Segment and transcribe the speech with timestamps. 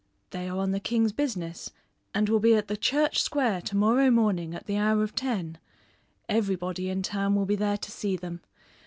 [0.31, 1.69] "They are on the king's business
[2.11, 5.59] and will be at the Church Square to morrow morning at the hour of ten.
[6.27, 8.41] Everybody in town will be there to see them.